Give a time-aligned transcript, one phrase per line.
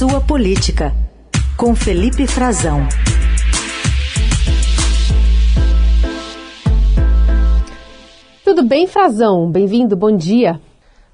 [0.00, 0.94] Sua Política,
[1.58, 2.88] com Felipe Frazão.
[8.42, 9.50] Tudo bem, Frazão?
[9.50, 10.58] Bem-vindo, bom dia.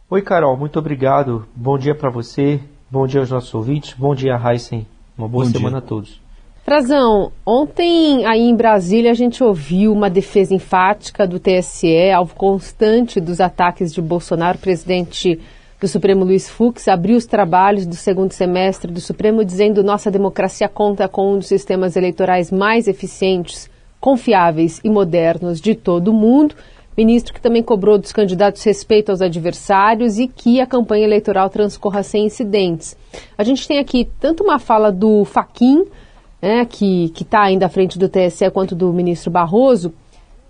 [0.08, 1.48] Oi, Carol, muito obrigado.
[1.52, 4.86] Bom dia para você, bom dia aos nossos ouvintes, bom dia, Heisen.
[5.18, 5.84] Uma boa bom semana dia.
[5.84, 6.20] a todos.
[6.64, 13.20] Frazão, ontem aí em Brasília a gente ouviu uma defesa enfática do TSE, alvo constante
[13.20, 15.40] dos ataques de Bolsonaro, presidente
[15.80, 20.68] do Supremo Luiz Fux abriu os trabalhos do segundo semestre do Supremo dizendo nossa democracia
[20.68, 23.68] conta com um dos sistemas eleitorais mais eficientes,
[24.00, 26.54] confiáveis e modernos de todo o mundo.
[26.96, 32.02] Ministro que também cobrou dos candidatos respeito aos adversários e que a campanha eleitoral transcorra
[32.02, 32.96] sem incidentes.
[33.36, 35.84] A gente tem aqui tanto uma fala do Faquim,
[36.40, 39.92] né, que está ainda à frente do TSE, quanto do ministro Barroso,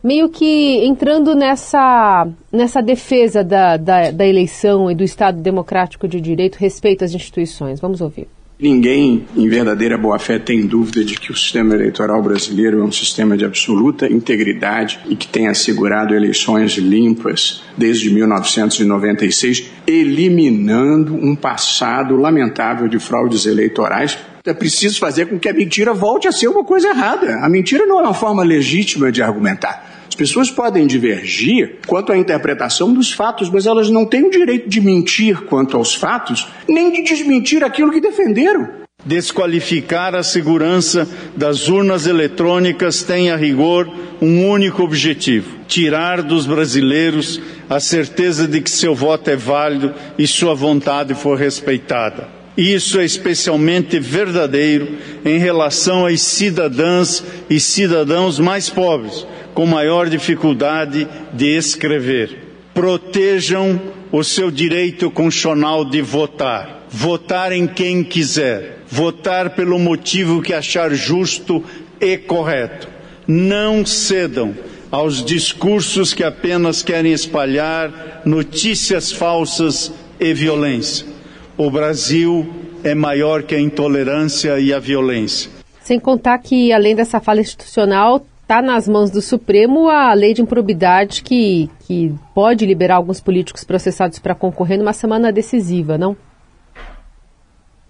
[0.03, 6.21] meio que entrando nessa, nessa defesa da, da, da eleição e do Estado democrático de
[6.21, 7.81] direito, respeito às instituições.
[7.81, 8.29] Vamos ouvir.
[8.59, 13.37] Ninguém, em verdadeira boa-fé, tem dúvida de que o sistema eleitoral brasileiro é um sistema
[13.37, 22.89] de absoluta integridade e que tem assegurado eleições limpas desde 1996, eliminando um passado lamentável
[22.89, 26.89] de fraudes eleitorais é preciso fazer com que a mentira volte a ser uma coisa
[26.89, 27.45] errada.
[27.45, 29.96] A mentira não é uma forma legítima de argumentar.
[30.09, 34.69] As pessoas podem divergir quanto à interpretação dos fatos, mas elas não têm o direito
[34.69, 38.87] de mentir quanto aos fatos, nem de desmentir aquilo que defenderam.
[39.05, 43.89] Desqualificar a segurança das urnas eletrônicas tem, a rigor,
[44.21, 50.27] um único objetivo: tirar dos brasileiros a certeza de que seu voto é válido e
[50.27, 52.29] sua vontade for respeitada.
[52.57, 59.27] Isso é especialmente verdadeiro em relação às cidadãs e cidadãos mais pobres,
[59.57, 62.39] com maior dificuldade de escrever.
[62.73, 63.81] Protejam
[64.13, 66.85] o seu direito constitucional de votar.
[66.89, 68.85] Votar em quem quiser.
[68.89, 71.65] Votar pelo motivo que achar justo
[72.01, 72.87] e correto.
[73.27, 74.55] Não cedam
[74.93, 81.17] aos discursos que apenas querem espalhar notícias falsas e violência
[81.57, 82.47] o Brasil
[82.85, 85.51] é maior que a intolerância e a violência.
[85.81, 90.41] Sem contar que, além dessa fala institucional, está nas mãos do Supremo a lei de
[90.41, 96.17] improbidade que, que pode liberar alguns políticos processados para concorrer numa semana decisiva, não?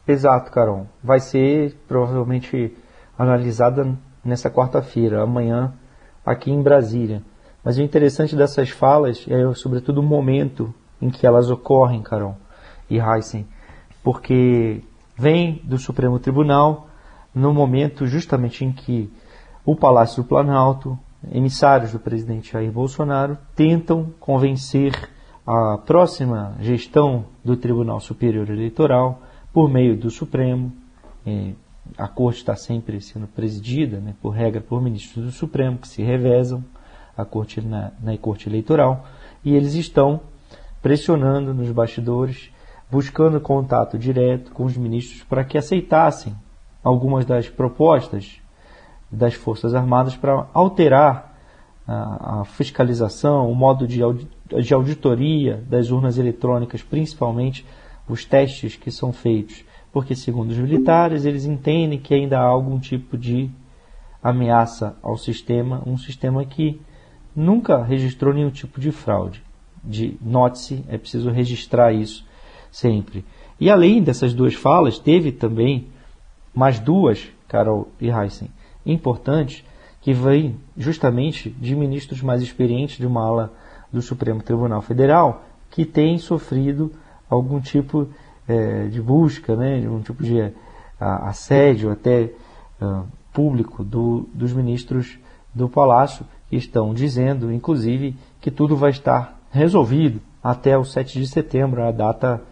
[0.08, 0.86] Exato, Carol.
[1.04, 2.74] Vai ser provavelmente
[3.18, 3.86] analisada
[4.24, 5.74] nessa quarta-feira, amanhã,
[6.24, 7.22] aqui em Brasília.
[7.62, 10.72] Mas o interessante dessas falas é, sobretudo, o momento
[11.02, 12.34] em que elas ocorrem, Carol
[12.88, 13.46] e Heisen
[14.06, 14.84] porque
[15.18, 16.88] vem do Supremo Tribunal
[17.34, 19.10] no momento justamente em que
[19.66, 20.96] o Palácio do Planalto,
[21.28, 24.92] emissários do presidente Jair Bolsonaro, tentam convencer
[25.44, 29.20] a próxima gestão do Tribunal Superior Eleitoral
[29.52, 30.72] por meio do Supremo.
[31.98, 36.00] a corte está sempre sendo presidida, né, por regra, por ministros do Supremo que se
[36.00, 36.64] revezam
[37.16, 39.04] a corte na, na corte eleitoral
[39.44, 40.20] e eles estão
[40.80, 42.52] pressionando nos bastidores
[42.88, 46.36] buscando contato direto com os ministros para que aceitassem
[46.84, 48.40] algumas das propostas
[49.16, 51.34] das Forças Armadas para alterar
[51.86, 54.00] a, fiscalização, o modo de,
[54.60, 57.64] de auditoria das urnas eletrônicas, principalmente
[58.08, 59.64] os testes que são feitos.
[59.92, 63.50] Porque, segundo os militares, eles entendem que ainda há algum tipo de
[64.22, 66.80] ameaça ao sistema, um sistema que
[67.34, 69.42] nunca registrou nenhum tipo de fraude.
[69.82, 72.26] De note-se, é preciso registrar isso
[72.70, 73.24] sempre.
[73.58, 75.88] E além dessas duas falas, teve também
[76.52, 78.50] mais duas, Carol e Heisen,
[78.86, 79.64] importantes,
[80.00, 83.52] que vêm justamente de ministros mais experientes de uma ala
[83.92, 86.92] do Supremo Tribunal Federal, que têm sofrido
[87.28, 88.08] algum tipo
[88.46, 90.52] é, de busca, né, um tipo de
[91.00, 92.30] a, assédio até
[92.80, 95.18] uh, público do, dos ministros
[95.54, 101.26] do Palácio, que estão dizendo, inclusive, que tudo vai estar resolvido até o 7 de
[101.26, 102.42] setembro, a data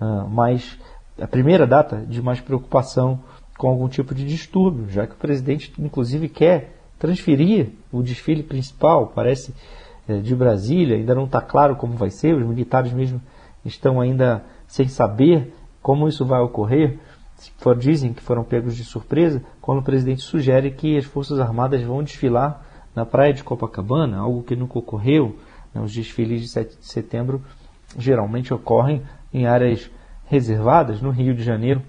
[0.00, 0.78] uh, mais
[1.20, 3.20] a primeira data de mais preocupação
[3.62, 9.12] com algum tipo de distúrbio, já que o presidente, inclusive, quer transferir o desfile principal,
[9.14, 9.54] parece,
[10.08, 13.22] eh, de Brasília, ainda não está claro como vai ser, os militares mesmo
[13.64, 16.98] estão ainda sem saber como isso vai ocorrer.
[17.78, 22.02] Dizem que foram pegos de surpresa quando o presidente sugere que as Forças Armadas vão
[22.02, 22.66] desfilar
[22.96, 25.36] na praia de Copacabana, algo que nunca ocorreu.
[25.72, 25.80] Né?
[25.80, 27.40] Os desfiles de 7 de setembro
[27.96, 29.88] geralmente ocorrem em áreas
[30.26, 31.80] reservadas, no Rio de Janeiro,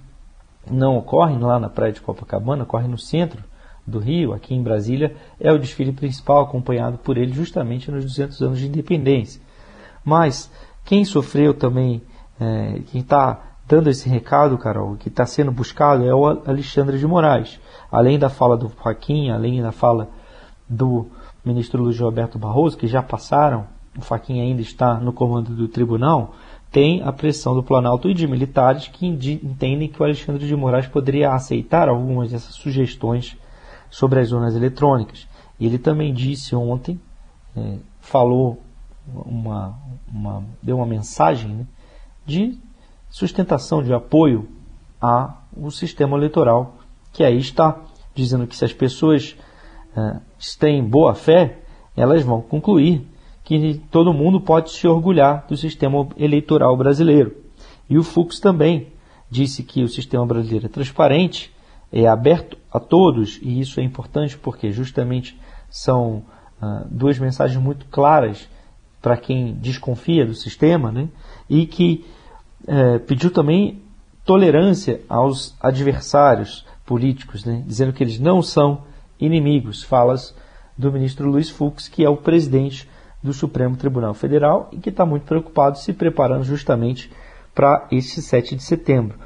[0.69, 3.44] não ocorrem lá na praia de Copacabana, ocorre no centro
[3.86, 8.42] do Rio, aqui em Brasília, é o desfile principal, acompanhado por ele justamente nos 200
[8.42, 9.42] anos de independência.
[10.04, 10.50] Mas
[10.86, 12.01] quem sofreu também,
[12.39, 17.07] é, quem está dando esse recado, Carol, que está sendo buscado é o Alexandre de
[17.07, 17.60] Moraes.
[17.92, 20.10] Além da fala do Faquin, além da fala
[20.68, 21.07] do
[21.44, 23.68] ministro Luiz Roberto Barroso, que já passaram,
[23.98, 26.33] o Faquin ainda está no comando do tribunal,
[26.74, 30.88] tem a pressão do Planalto e de militares que entendem que o Alexandre de Moraes
[30.88, 33.38] poderia aceitar algumas dessas sugestões
[33.92, 35.28] sobre as zonas eletrônicas.
[35.62, 37.00] Ele também disse ontem,
[37.56, 38.60] é, falou
[39.08, 39.78] uma,
[40.12, 41.68] uma, deu uma mensagem né,
[42.25, 42.58] de
[43.08, 44.50] sustentação, de apoio
[45.00, 46.78] ao sistema eleitoral,
[47.12, 47.80] que aí está
[48.16, 49.38] dizendo que se as pessoas
[49.96, 50.20] uh,
[50.60, 51.60] têm boa fé,
[51.96, 53.08] elas vão concluir
[53.44, 57.36] que todo mundo pode se orgulhar do sistema eleitoral brasileiro.
[57.90, 58.88] E o Fux também
[59.30, 61.51] disse que o sistema brasileiro é transparente,
[61.92, 65.38] é aberto a todos, e isso é importante porque justamente
[65.69, 66.24] são
[66.62, 68.48] uh, duas mensagens muito claras
[69.01, 71.10] para quem desconfia do sistema, né?
[71.50, 72.06] e que
[72.63, 73.81] uh, pediu também
[74.24, 77.63] tolerância aos adversários políticos, né?
[77.68, 78.84] dizendo que eles não são
[79.19, 79.84] inimigos.
[79.84, 80.34] Falas
[80.78, 82.88] do ministro Luiz Fux, que é o presidente
[83.24, 87.10] do Supremo Tribunal Federal e que está muito preocupado se preparando justamente
[87.56, 89.18] para esse 7 de setembro.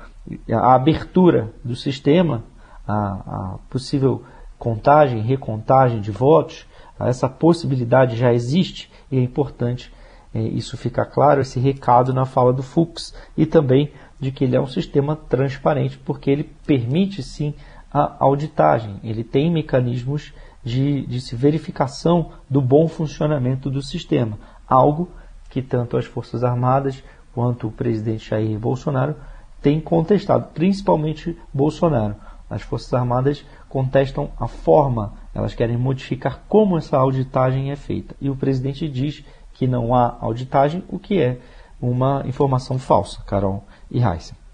[0.51, 2.43] A abertura do sistema,
[2.87, 4.23] a, a possível
[4.59, 6.67] contagem, recontagem de votos,
[6.99, 9.91] essa possibilidade já existe e é importante
[10.33, 14.55] é, isso ficar claro, esse recado na fala do Fux e também de que ele
[14.55, 17.53] é um sistema transparente, porque ele permite sim
[17.93, 20.33] a auditagem, ele tem mecanismos
[20.67, 24.37] de, de verificação do bom funcionamento do sistema,
[24.67, 25.09] algo
[25.49, 27.01] que tanto as Forças Armadas
[27.33, 29.15] quanto o presidente Jair Bolsonaro
[29.61, 32.15] têm contestado, principalmente Bolsonaro.
[32.49, 38.15] As Forças Armadas contestam a forma, elas querem modificar como essa auditagem é feita.
[38.19, 39.23] E o presidente diz
[39.53, 41.39] que não há auditagem, o que é
[41.81, 44.46] uma informação falsa, Carol e Heisen.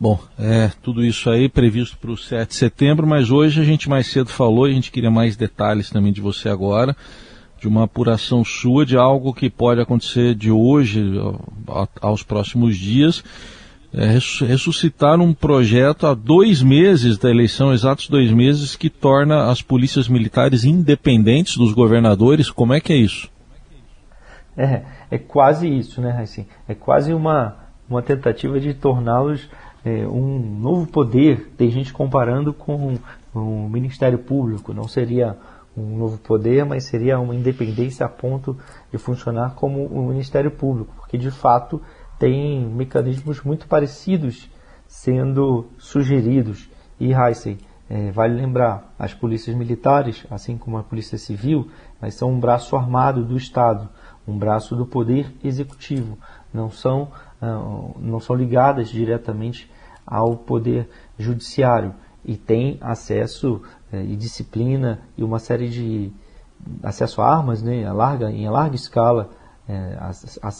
[0.00, 3.88] Bom, é tudo isso aí previsto para o 7 de setembro, mas hoje a gente
[3.88, 6.96] mais cedo falou e a gente queria mais detalhes também de você agora,
[7.58, 11.02] de uma apuração sua de algo que pode acontecer de hoje
[12.00, 13.24] aos próximos dias.
[13.92, 19.62] É, ressuscitar um projeto há dois meses da eleição, exatos dois meses, que torna as
[19.62, 22.50] polícias militares independentes dos governadores.
[22.50, 23.28] Como é que é isso?
[24.56, 26.46] É, é quase isso, né, Raicin?
[26.68, 27.56] É quase uma,
[27.88, 29.48] uma tentativa de torná-los
[29.84, 31.52] é, um novo poder.
[31.56, 32.98] Tem gente comparando com
[33.34, 34.72] o Ministério Público.
[34.72, 35.36] Não seria
[35.76, 38.56] um novo poder, mas seria uma independência a ponto
[38.90, 41.80] de funcionar como o Ministério Público, porque de fato
[42.18, 44.50] tem mecanismos muito parecidos
[44.86, 46.68] sendo sugeridos.
[46.98, 47.58] E Heisen,
[47.88, 51.70] é, vale lembrar, as polícias militares, assim como a polícia civil,
[52.00, 53.88] mas são um braço armado do Estado,
[54.26, 56.18] um braço do poder executivo.
[56.52, 57.08] Não são,
[57.40, 59.70] não são ligadas diretamente
[60.06, 60.88] ao poder
[61.18, 61.94] judiciário
[62.24, 63.62] e tem acesso
[63.92, 66.10] eh, e disciplina e uma série de
[66.82, 69.30] acesso a armas né, a larga, em larga escala
[69.68, 69.98] eh,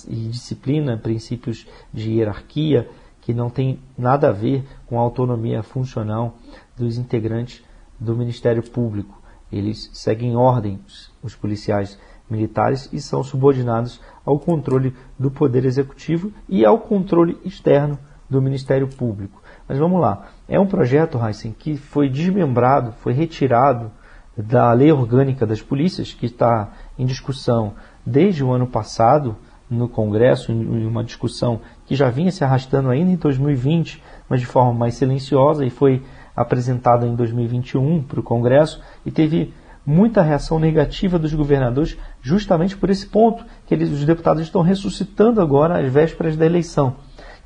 [0.08, 2.88] e disciplina, princípios de hierarquia
[3.20, 6.36] que não tem nada a ver com a autonomia funcional
[6.76, 7.62] dos integrantes
[7.98, 9.20] do Ministério Público.
[9.50, 11.98] Eles seguem ordens, os policiais
[12.30, 17.98] militares, e são subordinados ao controle do Poder Executivo e ao controle externo
[18.28, 19.42] do Ministério Público.
[19.67, 20.29] Mas vamos lá.
[20.48, 23.91] É um projeto, Heisen, que foi desmembrado, foi retirado
[24.36, 27.74] da lei orgânica das polícias, que está em discussão
[28.06, 29.36] desde o ano passado
[29.69, 34.46] no Congresso, em uma discussão que já vinha se arrastando ainda em 2020, mas de
[34.46, 36.03] forma mais silenciosa, e foi
[36.34, 39.53] apresentada em 2021 para o Congresso, e teve
[39.88, 45.40] muita reação negativa dos governadores, justamente por esse ponto, que eles, os deputados estão ressuscitando
[45.40, 46.96] agora às vésperas da eleição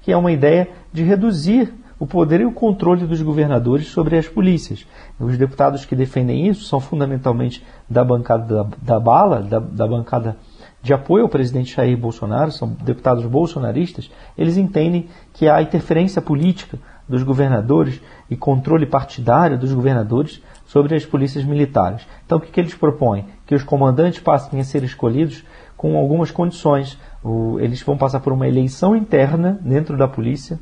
[0.02, 4.26] que é uma ideia de reduzir o poder e o controle dos governadores sobre as
[4.26, 4.84] polícias.
[5.18, 10.37] Os deputados que defendem isso são fundamentalmente da bancada da, da bala, da, da bancada
[10.82, 16.76] de apoio ao presidente Jair Bolsonaro, são deputados bolsonaristas, eles entendem que há interferência política
[17.12, 18.00] dos governadores
[18.31, 22.07] e controle partidário dos governadores sobre as polícias militares.
[22.25, 23.26] Então, o que, que eles propõem?
[23.47, 25.45] Que os comandantes passem a ser escolhidos
[25.76, 30.59] com algumas condições, o, eles vão passar por uma eleição interna dentro da polícia,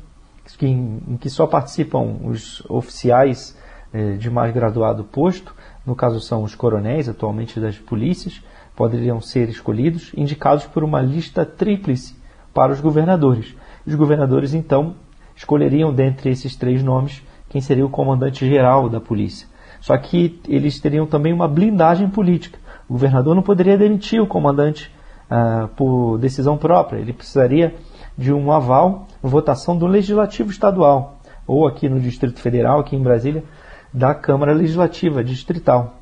[0.57, 3.57] que, em, que só participam os oficiais
[3.93, 5.55] eh, de mais graduado posto,
[5.85, 8.43] no caso são os coronéis atualmente das polícias,
[8.75, 12.13] poderiam ser escolhidos, indicados por uma lista tríplice
[12.53, 13.55] para os governadores.
[13.87, 14.95] Os governadores, então,
[15.41, 19.47] escolheriam dentre esses três nomes quem seria o comandante geral da polícia.
[19.79, 22.59] Só que eles teriam também uma blindagem política.
[22.87, 24.91] O governador não poderia demitir o comandante
[25.31, 26.99] uh, por decisão própria.
[26.99, 27.73] Ele precisaria
[28.15, 33.43] de um aval votação do Legislativo Estadual, ou aqui no Distrito Federal, aqui em Brasília,
[33.91, 35.95] da Câmara Legislativa Distrital.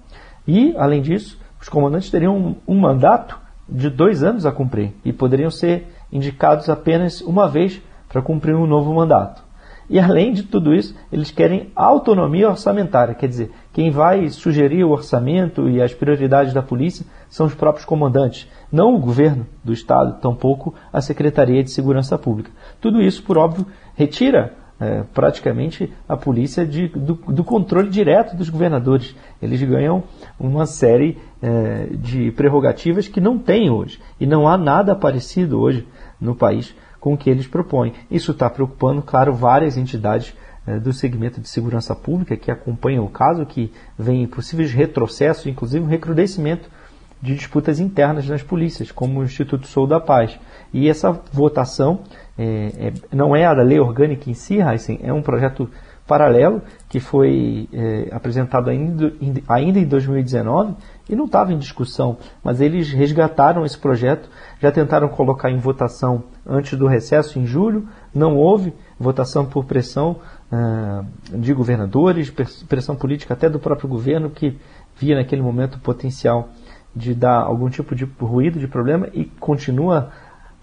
[0.46, 5.14] E, além disso, os comandantes teriam um, um mandato de dois anos a cumprir e
[5.14, 9.48] poderiam ser indicados apenas uma vez para cumprir um novo mandato.
[9.90, 14.92] E além de tudo isso, eles querem autonomia orçamentária, quer dizer, quem vai sugerir o
[14.92, 20.20] orçamento e as prioridades da polícia são os próprios comandantes, não o governo do estado,
[20.22, 22.52] tampouco a Secretaria de Segurança Pública.
[22.80, 28.50] Tudo isso, por óbvio, retira é, praticamente a polícia de, do, do, controle direto dos
[28.50, 29.16] governadores.
[29.42, 30.04] Eles ganham
[30.40, 34.00] uma série é, de prerrogativas que não tem hoje.
[34.20, 35.86] E não há nada parecido hoje
[36.22, 37.94] no país com o que eles propõem.
[38.10, 40.34] Isso está preocupando, claro, várias entidades
[40.68, 45.84] é, do segmento de segurança pública que acompanham o caso, que vem possíveis retrocessos, inclusive
[45.84, 46.70] um recrudescimento
[47.22, 50.40] de disputas internas nas polícias, como o Instituto Sou da Paz.
[50.74, 52.02] E essa votação
[52.38, 55.70] é, é, não é a da lei orgânica em si, Heisen, é um projeto
[56.08, 60.74] paralelo que foi é, apresentado ainda em 2019
[61.08, 64.28] e não estava em discussão, mas eles resgataram esse projeto,
[64.60, 70.18] já tentaram colocar em votação antes do recesso em julho, não houve votação por pressão
[70.52, 72.34] ah, de governadores,
[72.68, 74.58] pressão política até do próprio governo que
[74.98, 76.50] via naquele momento potencial
[76.96, 80.10] de dar algum tipo de ruído, de problema e continua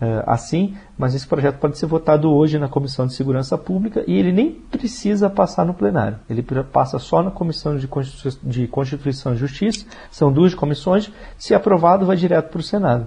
[0.00, 4.19] uh, assim, mas esse projeto pode ser votado hoje na Comissão de Segurança Pública e
[4.19, 6.19] ele nem precisa passar no plenário.
[6.28, 7.88] Ele passa só na Comissão de
[8.43, 13.07] de Constituição e Justiça, são duas comissões, se aprovado vai direto para o Senado.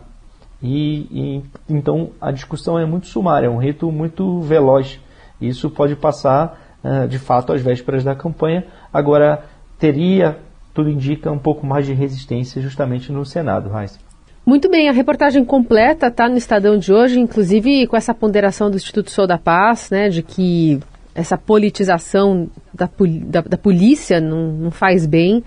[0.62, 5.00] E, e, então a discussão é muito sumária, é um rito muito veloz.
[5.40, 8.66] Isso pode passar uh, de fato às vésperas da campanha.
[8.92, 9.46] Agora
[9.78, 10.38] teria
[10.74, 14.00] tudo indica um pouco mais de resistência justamente no Senado, Raíssa.
[14.46, 18.78] Muito bem, a reportagem completa está no Estadão de hoje, inclusive com essa ponderação do
[18.78, 20.80] Instituto Sou da Paz, né, de que
[21.14, 22.90] essa politização da,
[23.26, 25.44] da, da polícia não, não, faz bem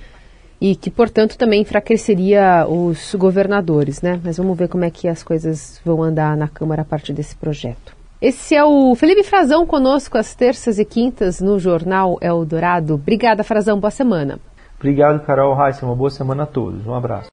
[0.63, 4.21] e que, portanto, também enfraqueceria os governadores, né?
[4.23, 7.35] Mas vamos ver como é que as coisas vão andar na Câmara a partir desse
[7.35, 7.97] projeto.
[8.21, 12.95] Esse é o Felipe Frazão conosco às terças e quintas no Jornal Eldorado.
[12.95, 13.81] Obrigada, Frazão.
[13.81, 14.39] Boa semana.
[14.79, 15.83] Obrigado, Carol Reis.
[15.83, 16.87] Uma boa semana a todos.
[16.87, 17.27] Um abraço.